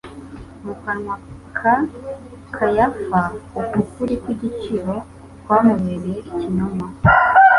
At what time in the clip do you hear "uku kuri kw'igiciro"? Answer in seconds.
3.59-4.95